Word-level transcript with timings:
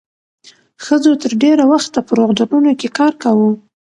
ښځو 0.85 1.11
تر 1.23 1.31
ډېره 1.43 1.63
وخته 1.73 1.99
په 2.07 2.11
روغتونونو 2.19 2.71
کې 2.79 2.87
کار 2.97 3.13
کاوه. 3.21 3.49